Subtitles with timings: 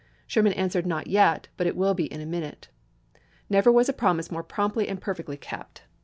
[0.25, 2.69] Sherman answered, "Not yet; but it will be in a minute."
[3.51, 5.83] Never was a promise more promptly and perfectly kept.